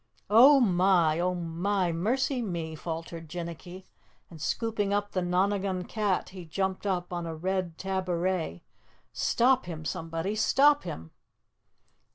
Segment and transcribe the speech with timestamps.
[0.31, 1.19] "Oh, my!
[1.19, 3.85] Oh, my mercy me!" faltered Jinnicky,
[4.31, 8.63] and scooping up the Nonagon Cat, he jumped up on a red tabouret.
[9.13, 10.33] "Stop him, somebody!
[10.35, 11.11] Stop him!"